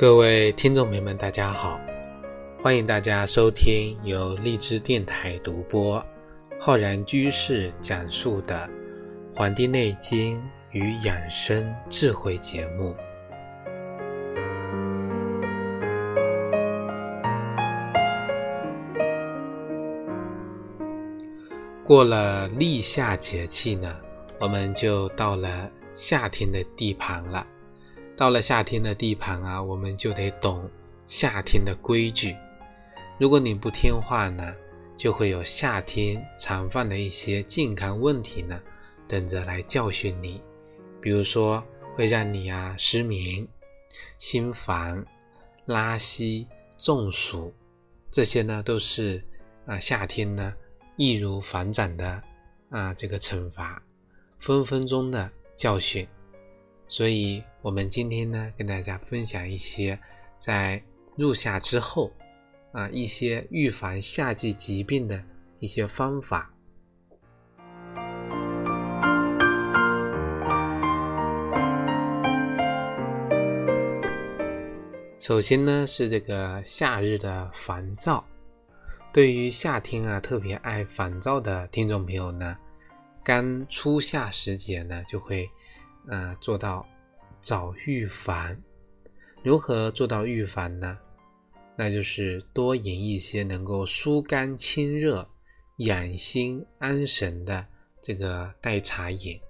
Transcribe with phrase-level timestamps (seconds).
[0.00, 1.78] 各位听众朋友们，大家好，
[2.62, 6.02] 欢迎大家收听由荔枝电台独播、
[6.58, 8.66] 浩然居士讲述的
[9.36, 12.96] 《黄帝内经与养生智慧》节目。
[21.84, 23.94] 过了立夏节气呢，
[24.38, 27.46] 我们就到了夏天的地盘了。
[28.20, 30.70] 到了夏天的地盘啊，我们就得懂
[31.06, 32.36] 夏天的规矩。
[33.18, 34.54] 如果你不听话呢，
[34.94, 38.60] 就会有夏天常犯的一些健康问题呢，
[39.08, 40.38] 等着来教训你。
[41.00, 41.64] 比如说，
[41.96, 43.48] 会让你啊失眠、
[44.18, 45.02] 心烦、
[45.64, 47.50] 拉稀、中暑，
[48.10, 49.24] 这些呢都是
[49.64, 50.54] 啊夏天呢
[50.96, 52.22] 易如反掌的
[52.68, 53.82] 啊这个惩罚，
[54.38, 56.06] 分分钟的教训。
[56.92, 59.96] 所以，我们今天呢，跟大家分享一些
[60.38, 60.82] 在
[61.16, 62.12] 入夏之后
[62.72, 65.22] 啊，一些预防夏季疾病的
[65.60, 66.52] 一些方法。
[75.16, 78.26] 首先呢，是这个夏日的烦躁。
[79.12, 82.58] 对于夏天啊，特别爱烦躁的听众朋友呢，
[83.22, 85.48] 刚初夏时节呢，就会。
[86.10, 86.84] 呃，做到
[87.40, 88.56] 早预防，
[89.44, 90.98] 如何做到预防呢？
[91.76, 95.26] 那就是多饮一些能够疏肝清热、
[95.76, 97.64] 养心安神的
[98.02, 99.40] 这个代茶饮。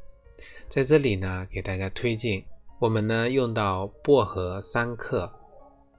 [0.69, 2.44] 在这里呢，给大家推荐，
[2.78, 5.33] 我们呢用到薄荷三克、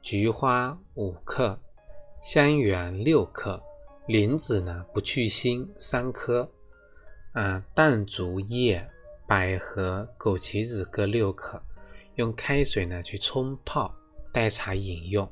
[0.02, 1.60] 菊花五克、
[2.22, 3.62] 香橼六克、
[4.08, 6.50] 莲子呢不去心三颗，
[7.34, 8.88] 啊，淡竹叶。
[9.32, 11.64] 百合、枸杞子各六克，
[12.16, 13.90] 用开水呢去冲泡
[14.30, 15.26] 代茶饮用。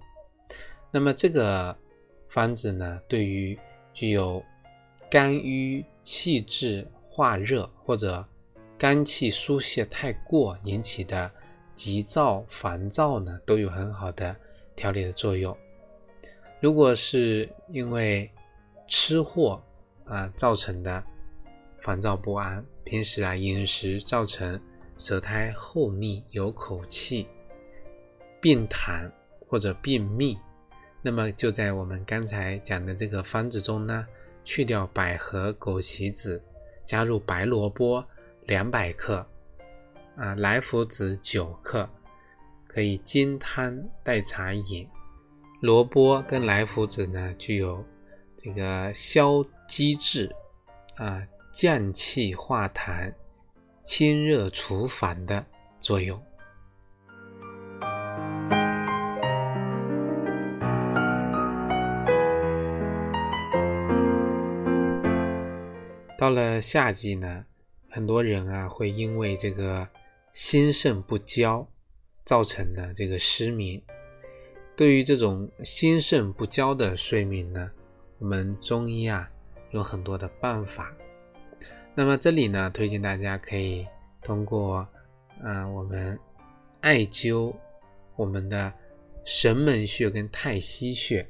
[0.89, 1.77] 那么这个
[2.29, 3.59] 方子呢，对于
[3.93, 4.41] 具有
[5.09, 8.25] 肝郁气滞化热或者
[8.77, 11.29] 肝气疏泄太过引起的
[11.75, 14.33] 急躁烦躁呢，都有很好的
[14.77, 15.53] 调理的作用。
[16.61, 18.31] 如果是因为
[18.87, 19.61] 吃货
[20.05, 21.03] 啊造成的
[21.81, 22.65] 烦躁不安。
[22.83, 24.59] 平时啊，饮食造成
[24.97, 27.27] 舌苔厚腻、有口气、
[28.41, 29.11] 病痰
[29.47, 30.39] 或者便秘，
[31.01, 34.07] 那么就在我们刚才讲的这个方子中呢，
[34.43, 36.41] 去掉百合、枸杞子，
[36.85, 38.03] 加入白萝卜
[38.45, 39.25] 两百克，
[40.15, 41.87] 啊，莱菔子九克，
[42.67, 44.87] 可以煎汤代茶饮。
[45.61, 47.85] 萝卜跟莱菔子呢，具有
[48.35, 50.33] 这个消积滞
[50.95, 51.21] 啊。
[51.51, 53.13] 降气化痰、
[53.83, 55.45] 清热除烦的
[55.79, 56.21] 作用。
[66.17, 67.45] 到了夏季呢，
[67.89, 69.87] 很多人啊会因为这个
[70.33, 71.65] 心肾不交
[72.25, 73.81] 造成的这个失眠。
[74.75, 77.69] 对于这种心肾不交的睡眠呢，
[78.17, 79.29] 我们中医啊
[79.71, 80.93] 有很多的办法。
[81.99, 83.85] 那么这里呢，推荐大家可以
[84.23, 84.87] 通过，
[85.43, 86.17] 嗯，我们
[86.79, 87.53] 艾灸
[88.15, 88.73] 我们的
[89.25, 91.27] 神门穴跟太溪穴。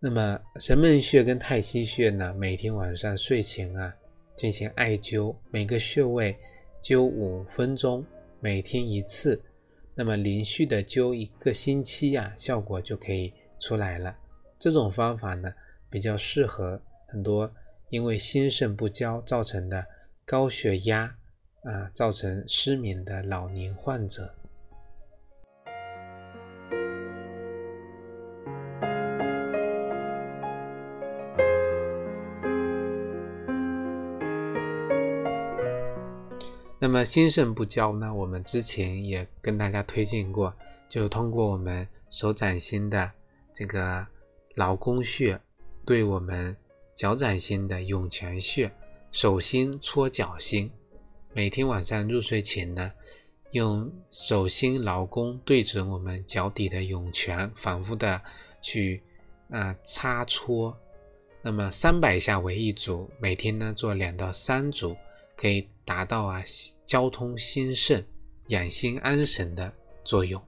[0.00, 3.94] 那么神门穴跟太溪穴呢，每天晚上睡前啊
[4.36, 6.36] 进行艾灸，每个穴位
[6.82, 8.04] 灸五分钟，
[8.40, 9.40] 每天一次。
[9.94, 14.12] 那么连续的灸一个星期呀，效果就可以出来了。
[14.58, 15.54] 这种方法呢，
[15.88, 17.48] 比较适合很多。
[17.92, 19.86] 因为心肾不交造成的
[20.24, 21.14] 高血压
[21.62, 24.34] 啊，造成失眠的老年患者。
[36.78, 38.14] 那么心肾不交呢？
[38.14, 40.54] 我们之前也跟大家推荐过，
[40.88, 43.12] 就通过我们手掌心的
[43.52, 44.06] 这个
[44.54, 45.38] 劳宫穴，
[45.84, 46.56] 对我们。
[46.94, 48.70] 脚掌心的涌泉穴，
[49.10, 50.70] 手心搓脚心，
[51.32, 52.92] 每天晚上入睡前呢，
[53.52, 58.20] 用手心劳宫对准我们脚底的涌泉，反复的
[58.60, 59.02] 去
[59.50, 60.76] 啊擦搓，
[61.40, 64.96] 那么三百下为一组，每天呢做两到三组，
[65.36, 66.42] 可以达到啊
[66.86, 68.06] 交通心肾、
[68.48, 69.72] 养心安神的
[70.04, 70.40] 作用。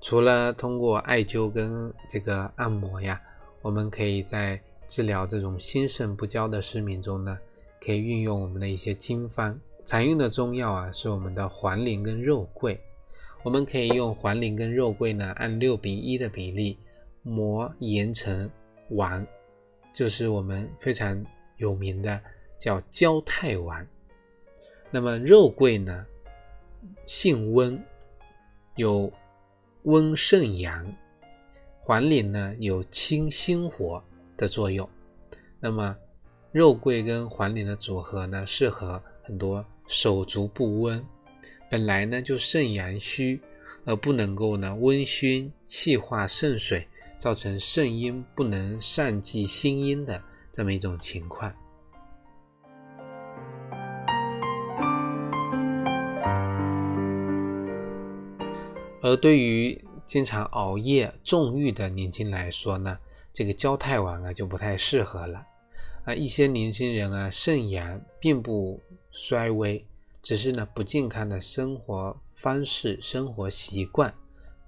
[0.00, 3.20] 除了通过艾灸跟这个按摩呀，
[3.62, 7.38] 我们可以在治疗这种心肾不交的失眠中呢，
[7.84, 9.58] 可以运用我们的一些经方。
[9.84, 12.80] 常用的中药啊，是我们的黄连跟肉桂。
[13.42, 16.78] 我们可以用黄连跟肉桂呢，按六比一的比例
[17.22, 18.50] 磨研成
[18.90, 19.26] 丸，
[19.92, 21.24] 就是我们非常
[21.56, 22.20] 有名的
[22.58, 23.86] 叫焦太丸。
[24.90, 26.06] 那么肉桂呢，
[27.06, 27.82] 性温，
[28.76, 29.10] 有
[29.84, 30.84] 温肾阳；
[31.80, 34.02] 黄连呢，有清心火
[34.36, 34.88] 的作用。
[35.58, 35.96] 那么
[36.52, 41.04] 肉桂跟黄连的组合呢，适合很多手足不温。
[41.70, 43.40] 本来呢就肾阳虚，
[43.84, 46.86] 而不能够呢温熏气化肾水，
[47.18, 50.22] 造成肾阴不能善济心阴的
[50.52, 51.54] 这么一种情况。
[59.10, 62.96] 而对于经常熬夜重欲的年轻人来说呢，
[63.32, 65.44] 这个焦太丸啊就不太适合了。
[66.04, 68.80] 啊，一些年轻人啊肾阳并不
[69.10, 69.84] 衰微。
[70.22, 74.14] 只是呢，不健康的生活方式、生活习惯，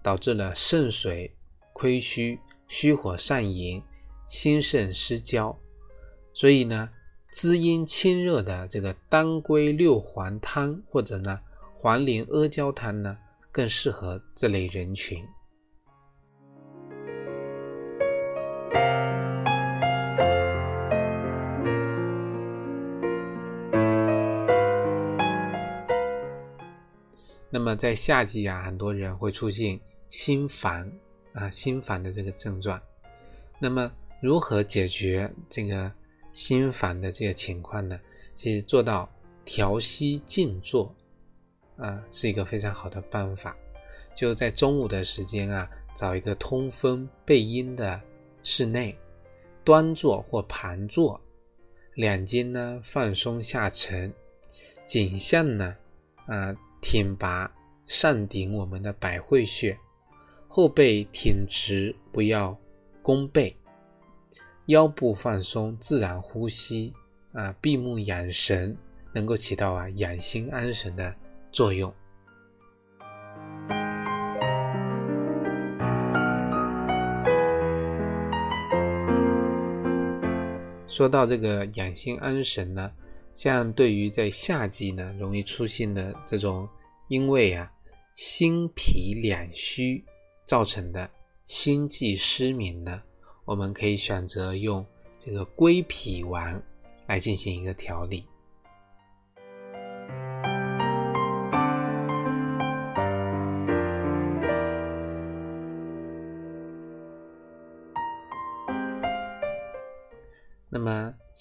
[0.02, 1.32] 导致了肾水
[1.72, 3.80] 亏虚、虚火上炎、
[4.26, 5.56] 心肾失交。
[6.34, 6.90] 所以呢，
[7.30, 11.38] 滋阴清热的这个当归六黄汤，或者呢
[11.76, 13.16] 黄连阿胶汤呢，
[13.52, 15.22] 更适合这类人群。
[27.50, 29.78] 那么在夏季啊，很多人会出现
[30.08, 30.90] 心烦
[31.34, 32.80] 啊、心烦的这个症状。
[33.58, 35.92] 那么如何解决这个
[36.32, 38.00] 心烦的这个情况呢？
[38.34, 39.06] 其实做到
[39.44, 40.94] 调息静坐
[41.82, 43.54] 啊，是一个非常好的办法。
[44.16, 48.00] 就在中午的时间啊，找一个通风背阴的
[48.42, 48.96] 室内，
[49.62, 51.20] 端坐或盘坐，
[51.94, 54.10] 两肩呢放松下沉，
[54.86, 55.76] 颈项呢
[56.26, 56.56] 啊。
[56.84, 57.48] 挺拔
[57.86, 59.78] 上顶我们的百会穴，
[60.48, 62.58] 后背挺直，不要
[63.00, 63.56] 弓背，
[64.66, 66.92] 腰部放松，自然呼吸
[67.32, 68.76] 啊，闭目养神，
[69.12, 71.14] 能够起到啊养心安神的
[71.52, 71.92] 作用。
[80.88, 82.90] 说到这个养心安神呢。
[83.34, 86.68] 像对于在夏季呢容易出现的这种
[87.08, 87.72] 因为啊
[88.14, 90.04] 心脾两虚
[90.44, 91.08] 造成的
[91.46, 93.02] 心悸失眠呢，
[93.46, 94.84] 我们可以选择用
[95.18, 96.62] 这个归脾丸
[97.06, 98.26] 来进行一个调理。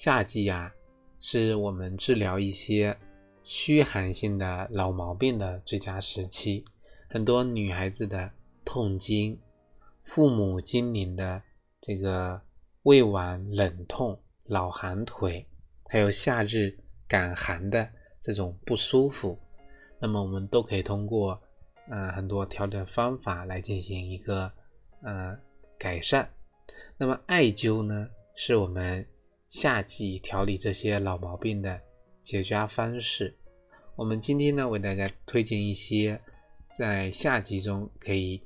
[0.01, 0.73] 夏季啊。
[1.19, 2.97] 是我们治疗一些
[3.43, 6.65] 虚寒性的老毛病的最佳时期。
[7.07, 8.31] 很多女孩子的
[8.65, 9.39] 痛经、
[10.01, 11.39] 父母经龄的
[11.79, 12.41] 这个
[12.81, 15.45] 胃脘冷痛、老寒腿，
[15.87, 16.75] 还有夏日
[17.07, 17.87] 感寒的
[18.19, 19.37] 这种不舒服，
[19.99, 21.39] 那么我们都可以通过
[21.87, 24.51] 呃很多调整方法来进行一个
[25.03, 25.37] 呃
[25.77, 26.27] 改善。
[26.97, 29.05] 那么艾灸呢，是我们。
[29.51, 31.77] 夏季调理这些老毛病的
[32.23, 33.35] 解决方式，
[33.97, 36.17] 我们今天呢为大家推荐一些
[36.73, 38.41] 在夏季中可以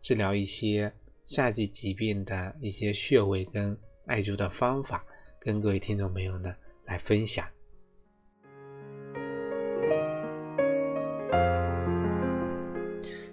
[0.00, 0.92] 治疗一些
[1.26, 5.04] 夏季疾病的一些穴位跟艾灸的方法，
[5.40, 7.44] 跟各位听众朋友呢来分享。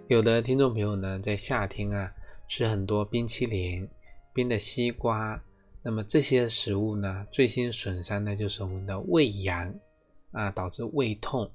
[0.08, 2.12] 有的听众朋友呢在夏天啊
[2.48, 3.88] 吃很多冰淇淋、
[4.34, 5.40] 冰的西瓜。
[5.84, 9.74] 那么这些食物呢，最先损伤的就是我们的胃阳
[10.32, 11.50] 啊，导致胃痛。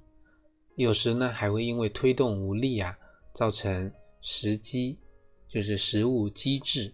[0.75, 2.97] 有时呢，还会因为推动无力啊，
[3.33, 3.91] 造成
[4.21, 4.99] 食积，
[5.49, 6.93] 就是食物积滞，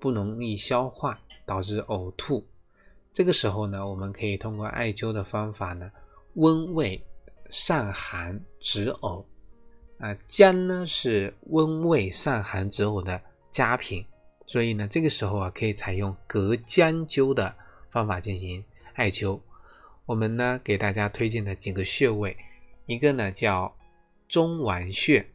[0.00, 2.44] 不容易消化，导致呕吐。
[3.12, 5.90] 这个时候呢，我们可以通过艾灸的方法呢，
[6.34, 7.00] 温胃
[7.50, 9.24] 散寒止呕。
[9.98, 14.04] 啊，姜呢是温胃散寒止呕的佳品。
[14.46, 17.54] 所以呢，这个时候啊，可以采用隔姜灸的
[17.90, 19.40] 方法进行艾灸。
[20.04, 22.36] 我们呢，给大家推荐的几个穴位，
[22.84, 23.74] 一个呢叫
[24.28, 25.26] 中脘穴、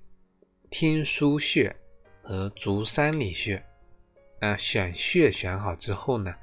[0.69, 1.75] 天枢穴
[2.21, 3.61] 和足三里穴。
[4.39, 6.33] 那选穴选好之后呢，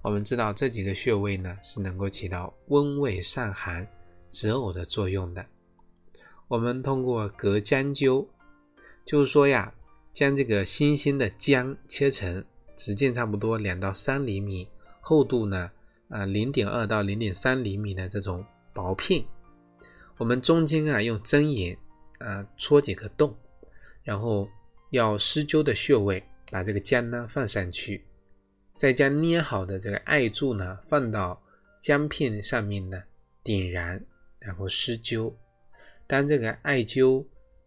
[0.00, 3.86] 我们知道这几个穴位呢是能够起到温胃散寒、
[4.30, 5.44] 止呕的作用的。
[6.48, 8.26] 我们通过隔姜灸，
[9.04, 9.72] 就是说呀。
[10.14, 12.42] 将这个新鲜的姜切成
[12.76, 14.68] 直径差不多两到三厘米，
[15.00, 15.72] 厚度呢，
[16.08, 19.24] 啊零点二到零点三厘米的这种薄片，
[20.16, 21.76] 我们中间啊用针眼
[22.20, 23.36] 啊戳几个洞，
[24.04, 24.48] 然后
[24.90, 28.04] 要施灸的穴位把这个姜呢放上去，
[28.76, 31.42] 再将捏好的这个艾柱呢放到
[31.82, 33.02] 姜片上面呢
[33.42, 34.00] 点燃，
[34.38, 35.34] 然后施灸。
[36.06, 37.26] 当这个艾灸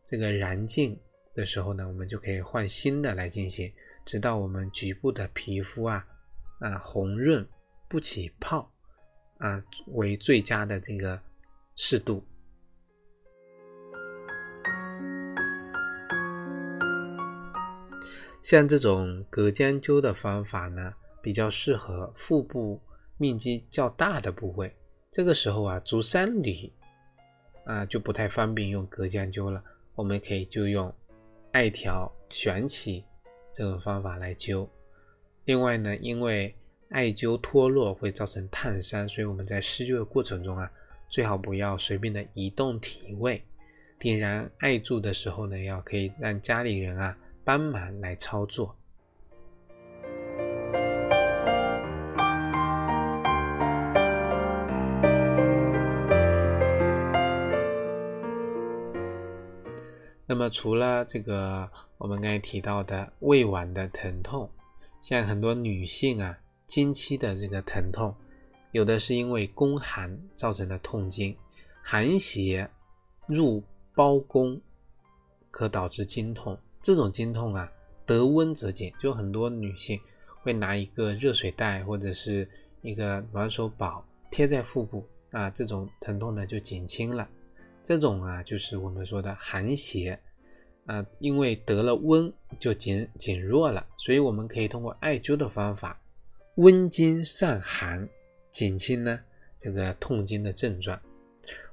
[0.09, 0.97] 这个燃尽
[1.37, 3.71] 的时候呢，我们就可以换新的来进行，
[4.03, 6.03] 直到我们局部的皮肤啊
[6.59, 7.47] 啊红润
[7.87, 8.69] 不起泡
[9.37, 9.63] 啊
[9.93, 11.21] 为最佳的这个
[11.75, 12.25] 适度。
[18.41, 20.91] 像这种隔姜灸的方法呢，
[21.21, 22.81] 比较适合腹部
[23.17, 24.75] 面积较大的部位。
[25.11, 26.73] 这个时候啊，足三里。
[27.65, 29.61] 啊，就不太方便用隔姜灸了。
[29.93, 30.93] 我们可以就用
[31.57, 33.03] 艾条旋起
[33.51, 34.69] 这种方法来灸。
[35.45, 36.55] 另外呢，因为
[36.89, 40.71] 艾灸脱落会造成烫伤，所以我们在施灸的过程中啊，
[41.09, 43.43] 最好不要随便的移动体位。
[43.97, 48.77] 点燃艾柱的时候呢，要可以让家里人啊帮忙来操作。
[60.49, 64.49] 除了这个，我们刚才提到的胃脘的疼痛，
[65.01, 68.13] 像很多女性啊，经期的这个疼痛，
[68.71, 71.35] 有的是因为宫寒造成的痛经，
[71.81, 72.69] 寒邪
[73.25, 73.63] 入
[73.95, 74.59] 包宫，
[75.49, 76.57] 可导致经痛。
[76.81, 77.71] 这种经痛啊，
[78.05, 79.99] 得温则减，就很多女性
[80.41, 82.47] 会拿一个热水袋或者是
[82.81, 87.27] 一个暖手宝贴在腹部啊，这种疼痛呢就减轻了。
[87.83, 90.17] 这种啊，就是我们说的寒邪
[90.87, 96.01] 啊，因为得了温就减减弱了，所以我们可以通过艾灸的方法
[96.55, 98.07] 温经散寒，
[98.49, 99.19] 减轻呢
[99.57, 100.99] 这个痛经的症状。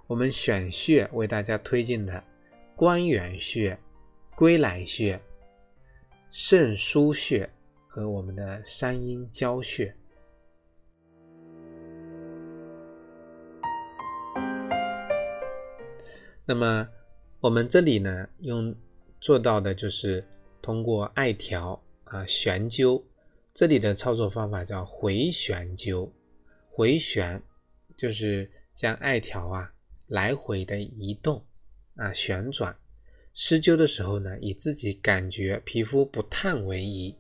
[0.06, 2.22] 我们选穴为大家推荐的
[2.76, 3.78] 关元穴、
[4.34, 5.18] 归来穴、
[6.30, 7.48] 肾腧穴
[7.86, 9.94] 和我们的三阴交穴。
[16.44, 16.86] 那么
[17.40, 18.74] 我们这里呢，用
[19.24, 20.22] 做到的就是
[20.60, 23.02] 通过艾条啊旋灸，
[23.54, 26.10] 这里的操作方法叫回旋灸。
[26.68, 27.42] 回旋
[27.96, 29.72] 就是将艾条啊
[30.08, 31.42] 来回的移动
[31.96, 32.76] 啊旋转。
[33.32, 37.16] 施灸的时候呢，以自己感觉皮肤不烫为宜。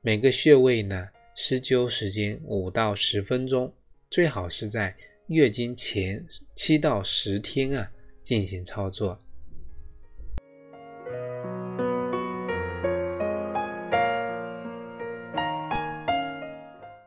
[0.00, 3.70] 每个穴位呢，施灸时间五到十分钟，
[4.08, 7.92] 最好是在月经前七到十天啊。
[8.22, 9.20] 进行操作。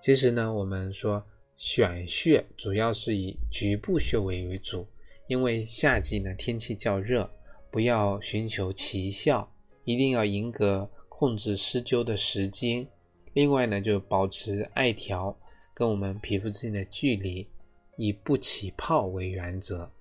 [0.06, 1.26] 其实呢，我们说
[1.58, 4.88] 选穴主要是以局部穴位为主，
[5.26, 7.28] 因为夏季呢天气较热，
[7.72, 9.52] 不要寻求奇效，
[9.84, 12.88] 一定要严格控制施灸的时间。
[13.34, 15.36] 另外呢，就保持艾条
[15.74, 17.50] 跟我们皮肤之间的距离，
[17.98, 19.92] 以不起泡为原则。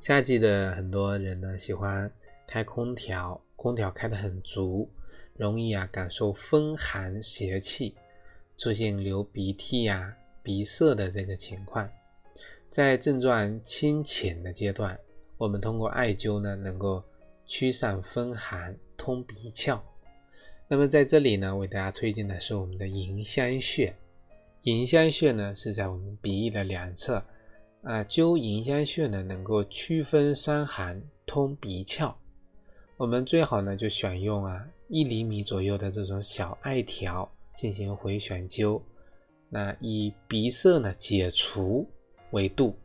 [0.00, 2.10] 夏季的很多人呢喜欢
[2.46, 4.88] 开空调，空调开得很足，
[5.34, 7.94] 容易啊感受风寒邪气，
[8.56, 11.88] 出现流鼻涕呀、鼻塞的这个情况。
[12.70, 14.98] 在症状轻浅的阶段，
[15.36, 17.02] 我们通过艾灸呢，能够
[17.46, 19.80] 驱散风寒、通鼻窍。
[20.68, 23.94] 那么在这里呢，为大家推荐的是我们的迎香穴。
[24.62, 27.22] 迎香穴呢是在我们鼻翼的两侧。
[27.82, 32.12] 啊，灸迎香穴呢，能够祛风散寒、通鼻窍。
[32.96, 38.80] 我们最好呢，就选用啊一厘米左右的这种小艾条进行回旋灸。
[39.48, 41.88] 那以鼻塞呢解除
[42.30, 42.76] 为度，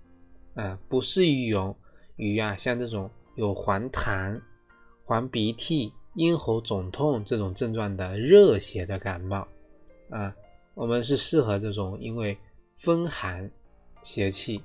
[0.56, 1.76] 啊，不适宜用
[2.18, 4.40] 于啊像这种有黄痰、
[5.04, 9.48] 黄鼻涕、咽喉肿痛这种症状的热邪的感冒。
[10.10, 10.36] 啊，
[10.74, 12.38] 我们是适合这种因为
[12.78, 13.50] 风寒
[14.04, 14.62] 邪气。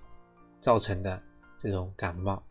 [0.59, 1.23] 造成的
[1.59, 2.43] 这种感冒，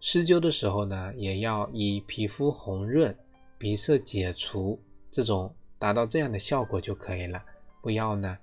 [0.00, 3.16] 施灸的时候呢，也要以皮肤红润、
[3.58, 7.42] 鼻塞解除这种达到这样的效果就可以了，
[7.82, 8.38] 不要呢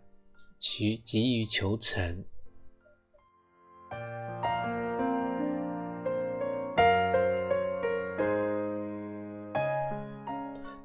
[0.59, 2.23] 去急于求成。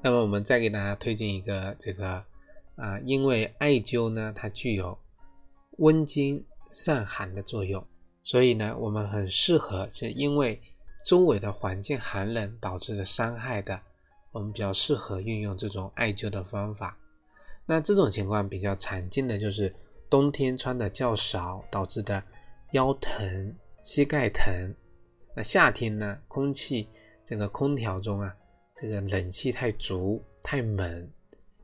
[0.03, 2.25] 那么我们再给大家推荐一个这个
[2.77, 4.99] 啊，因为艾灸呢，它具有
[5.79, 6.45] 温经。
[6.71, 7.83] 散寒的作用，
[8.29, 10.61] 所以呢，我们很适合，是因为
[11.03, 13.81] 周围的环境寒冷导致的伤害的，
[14.33, 16.95] 我们比较适合运用这种艾灸的方法。
[17.65, 19.75] 那这种情况比较常见的就是
[20.11, 22.23] 冬天穿的较少导致的
[22.73, 24.75] 腰疼、膝盖疼。
[25.35, 26.87] 那夏天呢，空气
[27.25, 28.37] 这个空调中啊，
[28.77, 31.11] 这个冷气太足、太猛，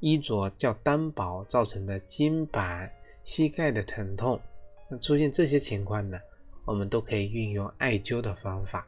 [0.01, 2.89] 衣着较单薄造成的肩膀、
[3.23, 4.41] 膝盖的疼痛。
[4.89, 6.19] 那出现这些情况呢，
[6.65, 8.87] 我们都可以运用艾灸的方法。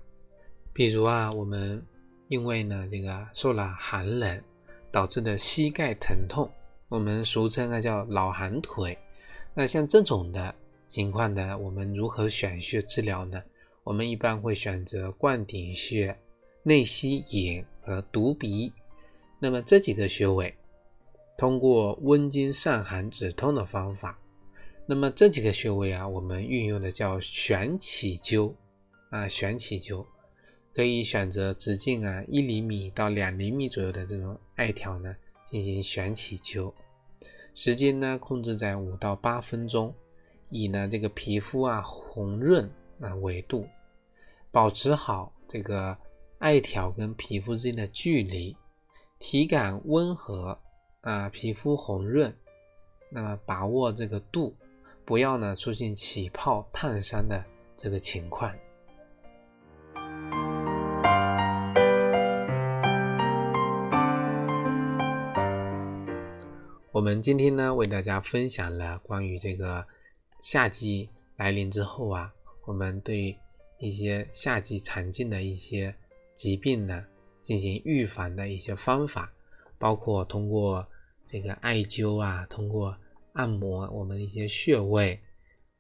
[0.73, 1.85] 比如啊，我们
[2.29, 4.43] 因为呢这个受了寒冷
[4.91, 6.51] 导致的膝盖疼痛，
[6.89, 8.97] 我们俗称啊叫老寒腿。
[9.55, 10.55] 那像这种的
[10.89, 13.43] 情况呢，我们如何选穴治疗呢？
[13.85, 16.19] 我们一般会选择灌顶穴、
[16.63, 18.73] 内膝眼和犊鼻。
[19.39, 20.55] 那么这几个穴位，
[21.39, 24.19] 通过温经散寒止痛的方法。
[24.87, 28.55] 那么这几个穴位啊，我们运用的叫旋起灸
[29.11, 30.05] 啊，旋起灸。
[30.73, 35.17] 可以选择直径啊一厘米到两厘米左右的这种艾条呢，
[35.47, 36.71] 进行旋起灸，
[37.55, 39.95] 时间呢控制在五到八分钟，
[40.51, 43.67] 以呢这个皮肤啊红润啊为度，
[44.51, 45.97] 保持好这个
[46.41, 48.55] 艾条跟皮肤之间的距离，
[49.19, 50.59] 体感温和
[51.01, 52.31] 啊皮肤红润，
[53.09, 54.55] 那么把握这个度，
[55.07, 57.45] 不要呢出现起泡烫伤的
[57.77, 58.53] 这个情况。
[66.91, 69.87] 我们今天呢，为大家分享了关于这个
[70.41, 72.35] 夏季来临之后啊，
[72.65, 73.39] 我们对
[73.79, 75.95] 一些夏季常见的一些
[76.35, 77.05] 疾病呢，
[77.43, 79.31] 进行预防的一些方法，
[79.79, 80.85] 包括通过
[81.25, 82.97] 这个艾灸啊，通过
[83.37, 85.19] 按摩我们的一些穴位，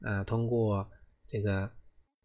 [0.00, 0.88] 呃，通过
[1.26, 1.70] 这个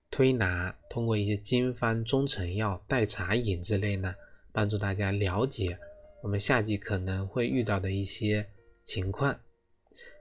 [0.09, 4.15] 推拿，通过一些经方、中成药、代茶饮之类呢，
[4.53, 5.77] 帮助大家了解
[6.21, 8.47] 我们夏季可能会遇到的一些。
[8.83, 9.39] 情况，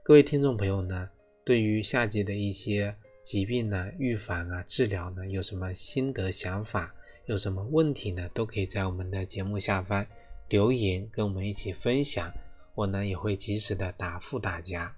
[0.03, 1.09] 各位听众朋友呢，
[1.43, 6.93] 对于夏季的一些疾病呢，预防啊、治疗呢，有什么心得想法？
[7.25, 8.29] 有什么问题呢？
[8.35, 10.05] 都可以在我们的节目下方
[10.47, 12.31] 留言，跟我们一起分享。
[12.75, 14.95] 我呢也会及时的答复大家。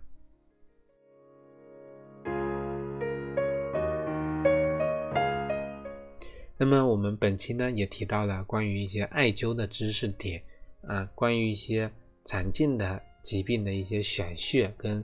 [6.63, 10.41] 那么我们本期呢也提到了关于一些艾灸的知识点
[10.87, 11.91] 啊，关于一些
[12.23, 13.03] 常见的。
[13.21, 15.01] 疾病的一些选穴跟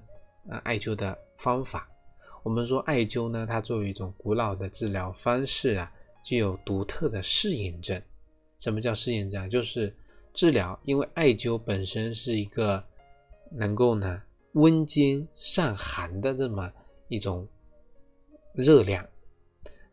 [0.49, 1.89] 呃艾灸的方法，
[2.43, 5.89] 我们说艾灸呢，它作为一种古老的治疗方式啊，
[6.21, 8.01] 具有独特的适应症。
[8.59, 9.49] 什么叫适应症？
[9.49, 9.95] 就是
[10.33, 12.83] 治疗，因为艾灸本身是一个
[13.51, 16.69] 能够呢温经散寒的这么
[17.07, 17.47] 一种
[18.53, 19.07] 热量，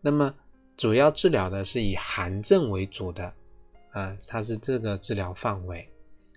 [0.01, 0.35] 那么
[0.77, 3.33] 主要治疗的是以寒症为主的
[3.93, 5.89] 啊，它是这个治疗范围。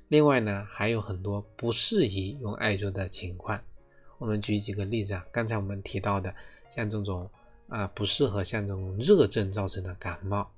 [0.08, 3.60] 另外呢，还有很多不适宜用艾灸的情况。
[4.18, 6.34] 我们举几个例子啊，刚才我们提到的，
[6.74, 7.30] 像这种
[7.68, 10.50] 啊不适合像这种热症造成的感冒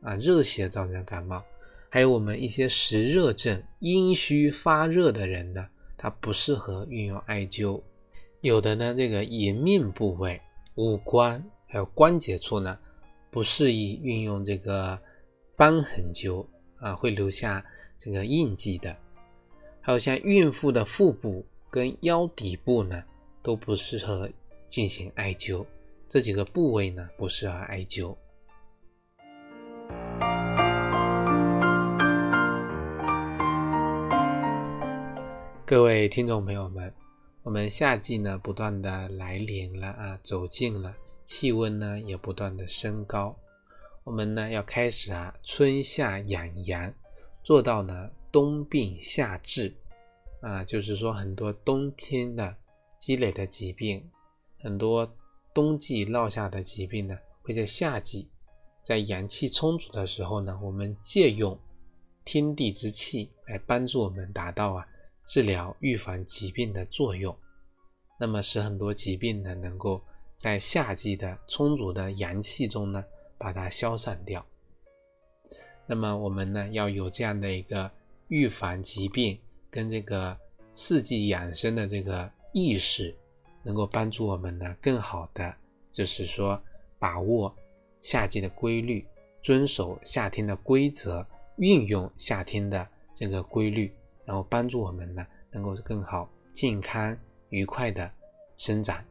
[0.00, 1.44] 啊，热邪造成的感冒，
[1.90, 7.82] 还有我们一些实热症、阴虚发热的人呢，他不适合运用艾灸。
[8.40, 10.40] 有的呢，这个颜面部位、
[10.76, 12.78] 五官还有关节处呢，
[13.36, 14.98] 不适宜运用这个
[15.58, 16.46] 瘢痕灸
[16.78, 17.62] 啊，会留下。
[17.98, 18.96] 这个印记的，
[19.82, 23.04] 还有像孕妇的腹部跟腰底部呢，
[23.42, 24.26] 都不适合
[24.70, 25.66] 进行艾灸。
[26.08, 28.16] 这几个部位呢，不适合艾灸。
[35.66, 36.90] 各位听众朋友们，
[37.42, 40.94] 我们夏季呢不断的来临了啊，走近了，
[41.26, 43.36] 气温呢也不断的升高，
[44.04, 46.94] 我们呢要开始啊春夏养阳。
[47.42, 49.72] 做到呢，冬病夏治，
[50.40, 52.56] 啊，就是说很多冬天的
[52.98, 54.04] 积累的疾病，
[54.58, 55.08] 很多
[55.54, 58.28] 冬季落下的疾病呢，会在夏季，
[58.82, 61.56] 在阳气充足的时候呢，我们借用
[62.24, 64.84] 天地之气来帮助我们达到啊
[65.24, 67.36] 治疗预防疾病的作用，
[68.18, 70.02] 那么使很多疾病呢，能够
[70.36, 73.04] 在夏季的充足的阳气中呢，
[73.38, 74.44] 把它消散掉。
[75.86, 77.90] 那么我们呢要有这样的一个
[78.28, 79.38] 预防疾病
[79.70, 80.36] 跟这个
[80.74, 83.16] 四季养生的这个意识，
[83.62, 85.54] 能够帮助我们呢更好的，
[85.90, 86.60] 就是说
[86.98, 87.54] 把握
[88.02, 89.06] 夏季的规律，
[89.42, 93.94] 遵守夏天的规则，运用夏天的这个规律，
[94.24, 97.16] 然后帮助我们呢能够更好、健康、
[97.48, 98.10] 愉快的
[98.58, 99.02] 生长。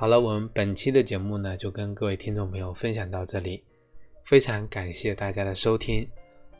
[0.00, 3.62] 好了，我们本期的节目呢，就跟各位听众朋友分享到这里，
[4.24, 6.08] 非常感谢大家的收听。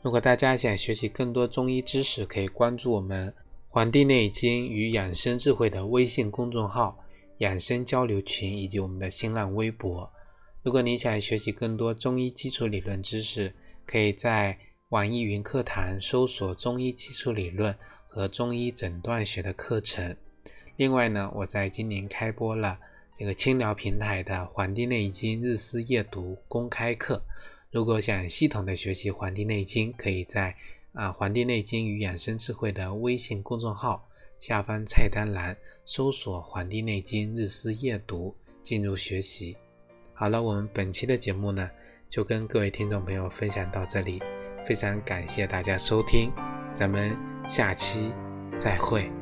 [0.03, 3.27] 如果大家想学习更多中医知识，可以关注我们
[3.67, 6.95] 《黄帝内经与养生智慧》的微信公众号、
[7.39, 10.07] 养生交流群以及我们的新浪微博。
[10.61, 13.51] 如果你想学习更多中医基础理论知识，
[13.87, 14.55] 可以在
[14.89, 17.75] 网易云课堂搜索“中医基础理论”
[18.05, 20.15] 和“中医诊断学”的课程。
[20.75, 22.77] 另外呢，我在今年开播了。
[23.21, 27.23] 这个青聊平台的《黄帝内经日思夜读》公开课，
[27.69, 30.55] 如果想系统的学习《黄帝内经》，可以在
[30.93, 35.55] 啊《黄帝内经与养生智慧》的微信公众号下方菜单栏
[35.85, 39.55] 搜索《黄帝内经日思夜读》进入学习。
[40.15, 41.69] 好了，我们本期的节目呢，
[42.09, 44.19] 就跟各位听众朋友分享到这里，
[44.65, 46.31] 非常感谢大家收听，
[46.73, 47.15] 咱们
[47.47, 48.11] 下期
[48.57, 49.20] 再会。